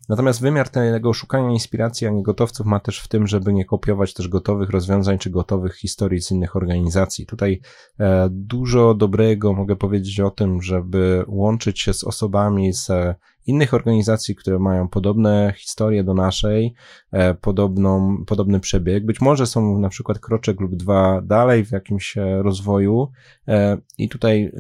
[0.09, 4.13] Natomiast wymiar tego szukania inspiracji, a nie gotowców ma też w tym, żeby nie kopiować
[4.13, 7.25] też gotowych rozwiązań czy gotowych historii z innych organizacji.
[7.25, 7.61] Tutaj
[7.99, 12.91] e, dużo dobrego mogę powiedzieć o tym, żeby łączyć się z osobami z
[13.47, 16.73] innych organizacji, które mają podobne historie do naszej,
[17.11, 19.05] e, podobną, podobny przebieg.
[19.05, 23.11] Być może są na przykład kroczek lub dwa dalej w jakimś e, rozwoju
[23.47, 24.51] e, i tutaj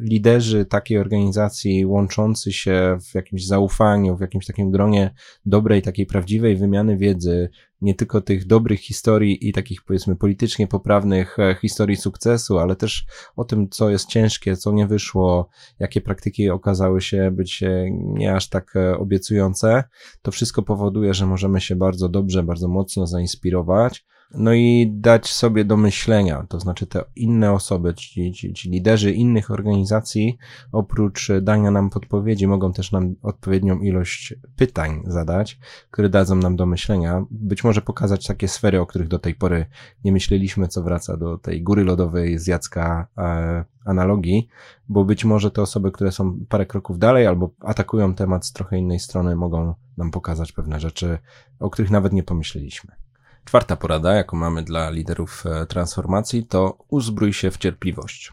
[0.00, 5.14] liderzy takiej organizacji łączący się w jakimś zaufaniu, w jakimś takim gronie
[5.46, 7.50] dobrej, takiej prawdziwej wymiany wiedzy,
[7.82, 13.06] nie tylko tych dobrych historii i takich powiedzmy politycznie poprawnych e, historii sukcesu, ale też
[13.36, 18.34] o tym, co jest ciężkie, co nie wyszło, jakie praktyki okazały się być e, nie
[18.34, 19.84] aż tak e, obiecujące.
[20.22, 25.64] To wszystko powoduje, że możemy się bardzo dobrze, bardzo mocno zainspirować no i dać sobie
[25.64, 30.38] do myślenia, to znaczy te inne osoby, ci, ci, ci liderzy innych organizacji,
[30.72, 35.58] oprócz dania nam podpowiedzi, mogą też nam odpowiednią ilość pytań zadać,
[35.90, 37.24] które dadzą nam do myślenia.
[37.30, 39.66] Być może pokazać takie sfery, o których do tej pory
[40.04, 44.48] nie myśleliśmy, co wraca do tej góry lodowej z Jacka e, analogii,
[44.88, 48.78] bo być może te osoby, które są parę kroków dalej albo atakują temat z trochę
[48.78, 51.18] innej strony, mogą nam pokazać pewne rzeczy,
[51.58, 53.09] o których nawet nie pomyśleliśmy.
[53.44, 58.32] Czwarta porada, jaką mamy dla liderów e, transformacji, to uzbrój się w cierpliwość.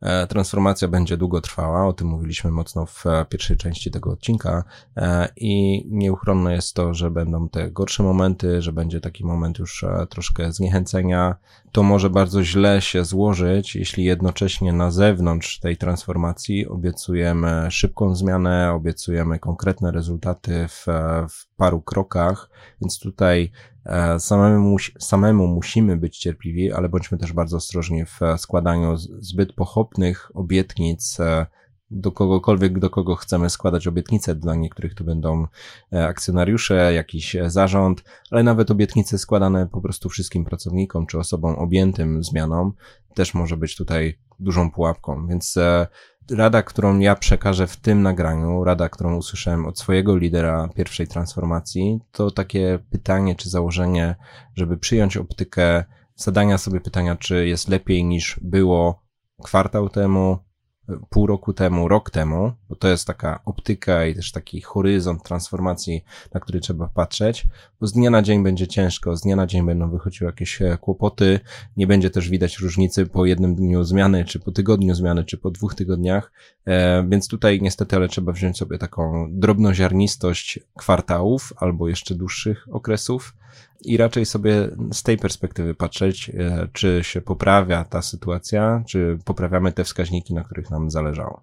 [0.00, 4.64] E, transformacja będzie długo trwała, o tym mówiliśmy mocno w e, pierwszej części tego odcinka
[5.36, 10.52] i nieuchronne jest to, że będą te gorsze momenty, że będzie taki moment już troszkę
[10.52, 11.36] zniechęcenia.
[11.72, 18.72] To może bardzo źle się złożyć, jeśli jednocześnie na zewnątrz tej transformacji obiecujemy szybką zmianę,
[18.72, 20.86] obiecujemy konkretne rezultaty w,
[21.30, 23.52] w paru krokach, więc tutaj
[24.18, 31.20] samemu, samemu musimy być cierpliwi, ale bądźmy też bardzo ostrożni w składaniu zbyt pochopnych obietnic
[31.20, 31.46] e,
[31.90, 34.34] do kogokolwiek, do kogo chcemy składać obietnice.
[34.34, 35.46] Dla niektórych to będą
[35.92, 42.24] e, akcjonariusze, jakiś zarząd, ale nawet obietnice składane po prostu wszystkim pracownikom czy osobom objętym
[42.24, 42.72] zmianą
[43.14, 45.26] też może być tutaj dużą pułapką.
[45.26, 45.58] Więc
[46.30, 52.00] rada, którą ja przekażę w tym nagraniu, rada, którą usłyszałem od swojego lidera pierwszej transformacji,
[52.12, 54.14] to takie pytanie czy założenie,
[54.54, 55.84] żeby przyjąć optykę
[56.16, 59.02] zadania sobie pytania, czy jest lepiej niż było
[59.42, 60.38] kwartał temu,
[61.10, 66.04] pół roku temu, rok temu, bo to jest taka optyka i też taki horyzont transformacji,
[66.34, 67.46] na który trzeba patrzeć,
[67.80, 70.78] bo z dnia na dzień będzie ciężko, z dnia na dzień będą wychodziły jakieś e,
[70.80, 71.40] kłopoty,
[71.76, 75.50] nie będzie też widać różnicy po jednym dniu zmiany, czy po tygodniu zmiany, czy po
[75.50, 76.32] dwóch tygodniach,
[76.64, 83.34] e, więc tutaj niestety, ale trzeba wziąć sobie taką drobnoziarnistość kwartałów albo jeszcze dłuższych okresów,
[83.84, 89.72] i raczej sobie z tej perspektywy patrzeć, e, czy się poprawia ta sytuacja, czy poprawiamy
[89.72, 91.42] te wskaźniki, na których nam zależało.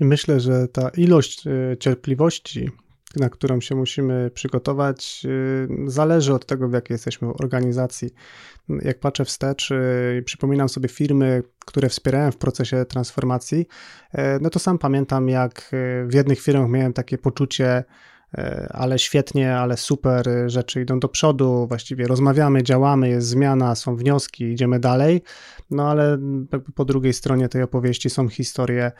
[0.00, 2.70] I myślę, że ta ilość e, cierpliwości,
[3.16, 8.10] na którą się musimy przygotować, e, zależy od tego, w jakiej jesteśmy organizacji.
[8.82, 9.70] Jak patrzę wstecz
[10.18, 13.66] i przypominam sobie firmy, które wspierałem w procesie transformacji,
[14.40, 15.70] no to sam pamiętam, jak
[16.06, 17.84] w jednych firmach miałem takie poczucie,
[18.68, 24.44] ale świetnie, ale super, rzeczy idą do przodu, właściwie rozmawiamy, działamy, jest zmiana, są wnioski,
[24.44, 25.22] idziemy dalej.
[25.70, 26.18] No ale
[26.74, 28.92] po drugiej stronie tej opowieści są historie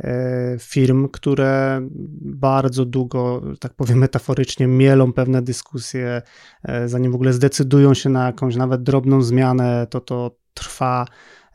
[0.00, 1.80] E, firm, które
[2.20, 6.22] bardzo długo, tak powiem metaforycznie, mielą pewne dyskusje,
[6.62, 11.06] e, zanim w ogóle zdecydują się na jakąś nawet drobną zmianę, to to trwa.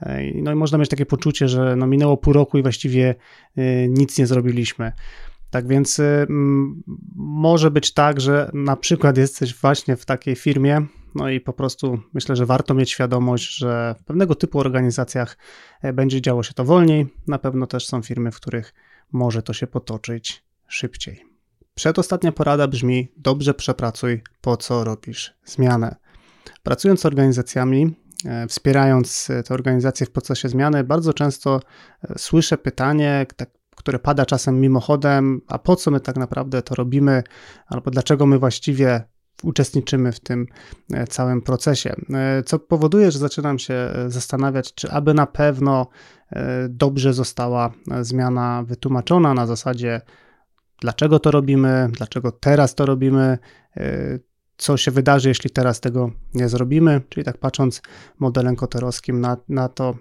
[0.02, 3.16] E, no i można mieć takie poczucie, że no minęło pół roku i właściwie
[3.90, 4.92] nic nie zrobiliśmy.
[5.50, 6.02] Tak więc
[7.16, 12.00] może być tak, że na przykład jesteś właśnie w takiej firmie, no i po prostu
[12.14, 15.38] myślę, że warto mieć świadomość, że w pewnego typu organizacjach
[15.82, 17.08] e, będzie działo się to wolniej.
[17.28, 18.74] Na pewno też są firmy, w których
[19.12, 21.26] może to się potoczyć szybciej.
[21.76, 25.96] Przedostatnia porada brzmi: dobrze przepracuj, po co robisz zmianę.
[26.64, 31.60] Pracując z organizacjami, e, wspierając te organizacje w procesie zmiany, bardzo często
[32.04, 36.76] e, słyszę pytanie, tak, które pada czasem mimochodem: a po co my tak naprawdę to
[36.76, 37.24] robimy,
[37.68, 39.04] albo dlaczego my właściwie
[39.44, 40.48] uczestniczymy w tym
[40.94, 41.96] e, całym procesie.
[42.14, 45.88] E, co powoduje, że zaczynam się e, zastanawiać, czy aby na pewno
[46.70, 50.02] dobrze została zmiana wytłumaczona na zasadzie,
[50.82, 53.38] dlaczego to robimy, dlaczego teraz to robimy,
[54.60, 57.02] co się wydarzy, jeśli teraz tego nie zrobimy.
[57.10, 57.82] Czyli tak patrząc
[58.20, 59.96] modelem koterowskim na, na to,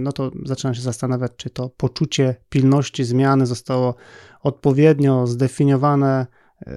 [0.00, 3.94] no to zaczynam się zastanawiać, czy to poczucie pilności zmiany zostało
[4.42, 6.26] odpowiednio zdefiniowane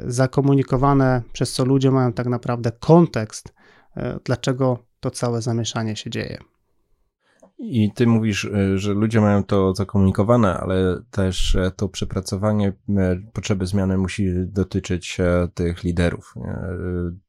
[0.08, 3.54] zakomunikowane, przez co ludzie mają tak naprawdę kontekst,
[3.98, 6.55] e, dlaczego to całe zamieszanie się dzieje.
[7.58, 12.74] I ty mówisz, e, że ludzie mają to zakomunikowane, ale też e, to przepracowanie
[13.34, 15.18] potrzeby zmiany musi dotyczyć
[15.54, 16.34] tych liderów.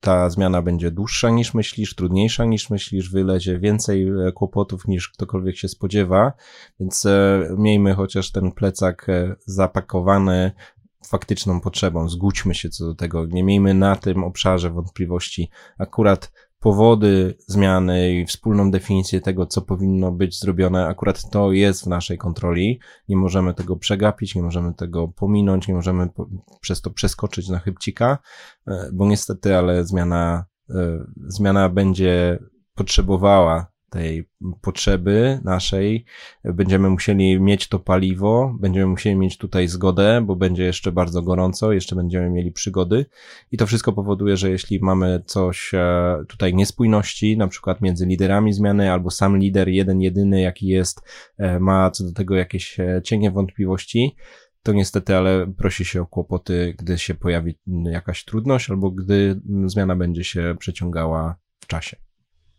[0.00, 5.68] Ta zmiana będzie dłuższa niż myślisz, trudniejsza niż myślisz, wylezie więcej kłopotów niż ktokolwiek się
[5.68, 6.32] spodziewa,
[6.80, 7.06] więc
[7.58, 9.06] miejmy chociaż ten plecak
[9.46, 10.52] zapakowany
[11.06, 12.08] faktyczną potrzebą.
[12.08, 13.26] Zgódźmy się co do tego.
[13.26, 15.50] Nie miejmy na tym obszarze wątpliwości.
[15.78, 21.86] Akurat powody zmiany i wspólną definicję tego, co powinno być zrobione, akurat to jest w
[21.86, 22.80] naszej kontroli.
[23.08, 26.08] Nie możemy tego przegapić, nie możemy tego pominąć, nie możemy
[26.60, 28.18] przez to przeskoczyć na chybcika,
[28.66, 32.38] e, bo niestety, ale zmiana, e, zmiana będzie
[32.74, 34.28] potrzebowała tej
[34.60, 36.04] potrzeby naszej,
[36.44, 41.72] będziemy musieli mieć to paliwo, będziemy musieli mieć tutaj zgodę, bo będzie jeszcze bardzo gorąco,
[41.72, 43.06] jeszcze będziemy mieli przygody
[43.52, 48.52] i to wszystko powoduje, że jeśli mamy coś e, tutaj niespójności, na przykład między liderami
[48.52, 51.00] zmiany, albo sam lider jeden, jedyny jaki jest,
[51.38, 54.16] e, ma co do tego jakieś e, cienie wątpliwości,
[54.62, 59.96] to niestety, ale prosi się o kłopoty, gdy się pojawi jakaś trudność, albo gdy zmiana
[59.96, 62.05] będzie się przeciągała w czasie.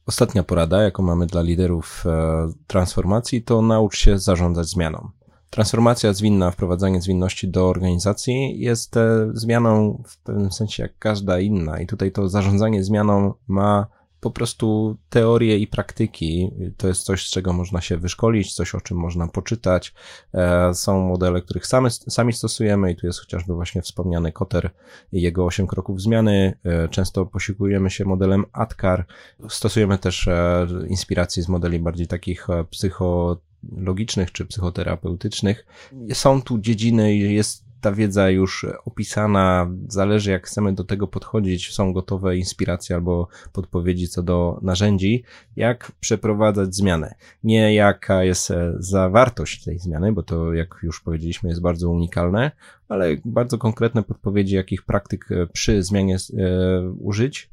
[0.07, 5.09] Ostatnia porada, jaką mamy dla liderów e, transformacji, to naucz się zarządzać zmianą.
[5.49, 11.79] Transformacja zwinna, wprowadzanie zwinności do organizacji jest e, zmianą w pewnym sensie jak każda inna,
[11.79, 13.87] i tutaj to zarządzanie zmianą ma
[14.19, 16.51] po prostu teorie i praktyki.
[16.77, 19.93] To jest coś, z czego można się wyszkolić, coś, o czym można poczytać.
[20.33, 24.69] E, są modele, których sami, sami stosujemy i tu jest chociażby właśnie wspomniany Koter
[25.11, 26.57] i jego 8 kroków zmiany.
[26.63, 29.05] E, często posiłkujemy się modelem ATKAR.
[29.49, 35.65] Stosujemy też e, inspiracji z modeli bardziej takich psychologicznych czy psychoterapeutycznych.
[36.13, 41.93] Są tu dziedziny, jest ta wiedza już opisana, zależy jak chcemy do tego podchodzić, są
[41.93, 45.23] gotowe inspiracje albo podpowiedzi co do narzędzi,
[45.55, 47.15] jak przeprowadzać zmianę.
[47.43, 52.51] Nie jaka jest e, zawartość tej zmiany, bo to jak już powiedzieliśmy jest bardzo unikalne,
[52.89, 57.49] ale bardzo konkretne podpowiedzi, jakich praktyk e, przy zmianie e, użyć,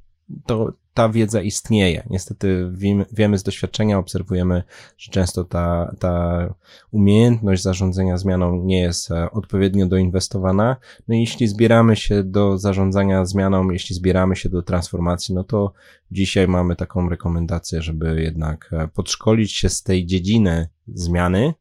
[0.47, 2.07] to ta wiedza istnieje.
[2.11, 2.73] Niestety
[3.13, 4.63] wiemy z doświadczenia, obserwujemy,
[4.99, 6.55] że często ta, ta
[6.91, 10.77] umiejętność zarządzania zmianą nie jest e, odpowiednio doinwestowana.
[11.09, 15.73] No i jeśli zbieramy się do zarządzania zmianą, jeśli zbieramy się do transformacji, no to
[16.11, 21.55] dzisiaj mamy taką rekomendację, żeby jednak e, podszkolić się z tej dziedziny zmiany,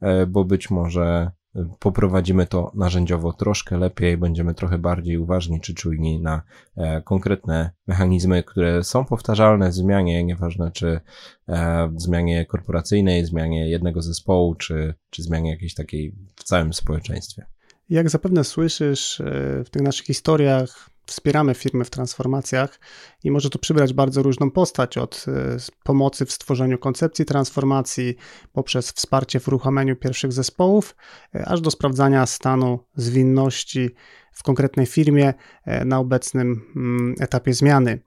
[0.00, 1.30] e, bo być może
[1.78, 6.42] poprowadzimy to narzędziowo troszkę lepiej, będziemy trochę bardziej uważni czy czujni na
[6.76, 11.00] e, konkretne mechanizmy, które są powtarzalne w zmianie, nieważne czy
[11.48, 17.46] e, w zmianie korporacyjnej, zmianie jednego zespołu, czy, czy zmianie jakiejś takiej w całym społeczeństwie.
[17.88, 19.24] Jak zapewne słyszysz e,
[19.64, 22.80] w tych naszych historiach, wspieramy firmy w transformacjach
[23.24, 28.16] i może to przybrać bardzo różną postać od e, pomocy w stworzeniu koncepcji transformacji,
[28.52, 30.96] poprzez wsparcie w uruchomieniu pierwszych zespołów,
[31.34, 33.90] e, aż do sprawdzania stanu zwinności
[34.32, 38.00] w konkretnej firmie e, na obecnym mm, etapie zmiany.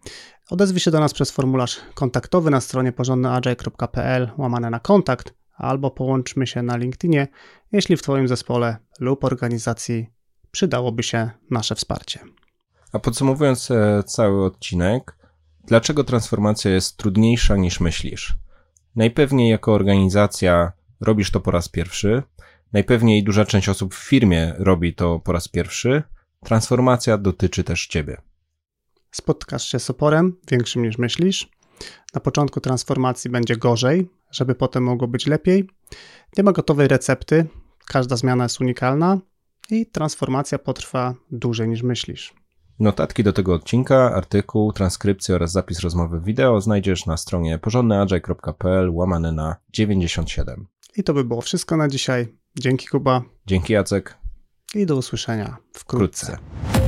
[0.49, 6.47] Odezwij się do nas przez formularz kontaktowy na stronie porządnyagile.pl łamane na kontakt albo połączmy
[6.47, 7.27] się na LinkedInie,
[7.71, 10.07] jeśli w Twoim zespole lub organizacji
[10.51, 12.19] przydałoby się nasze wsparcie.
[12.91, 15.15] A podsumowując e, cały odcinek,
[15.63, 18.35] dlaczego transformacja jest trudniejsza niż myślisz?
[18.95, 20.71] Najpewniej jako organizacja
[21.01, 22.23] robisz to po raz pierwszy,
[22.73, 26.03] najpewniej duża część osób w firmie robi to po raz pierwszy.
[26.45, 28.21] Transformacja dotyczy też ciebie.
[29.11, 31.49] Spotkasz się z oporem większym niż myślisz.
[32.13, 35.69] Na początku transformacji będzie gorzej, żeby potem mogło być lepiej.
[36.37, 37.47] Nie ma gotowej recepty,
[37.85, 39.19] każda zmiana jest unikalna
[39.69, 42.40] i transformacja potrwa dłużej niż myślisz.
[42.81, 49.31] Notatki do tego odcinka, artykuł, transkrypcję oraz zapis rozmowy wideo znajdziesz na stronie porządnyagile.pl łamane
[49.31, 50.67] na 97.
[50.97, 52.27] I to by było wszystko na dzisiaj.
[52.59, 53.21] Dzięki Kuba.
[53.45, 54.17] Dzięki Jacek.
[54.75, 56.25] I do usłyszenia wkrótce.
[56.25, 56.80] Wkrótce.